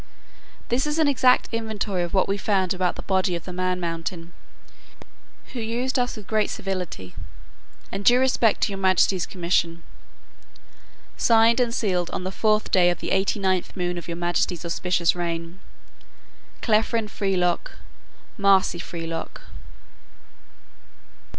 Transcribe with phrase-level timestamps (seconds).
[0.69, 3.79] "This is an exact inventory of what we found about the body of the man
[3.79, 4.33] mountain,
[5.53, 7.13] who used us with great civility,
[7.91, 9.83] and due respect to your majesty's commission.
[11.17, 14.65] Signed and sealed on the fourth day of the eighty ninth moon of your majesty's
[14.65, 15.59] auspicious reign.
[16.63, 17.73] Clefrin Frelock,
[18.39, 19.41] Marsi Frelock."